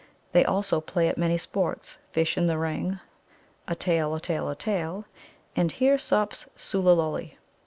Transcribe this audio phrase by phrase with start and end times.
[0.31, 2.99] They also play at many sports "Fish in the Ring,"
[3.67, 5.05] "A tail, a tail, a tail!"
[5.55, 7.37] and "Here sups Sullilulli."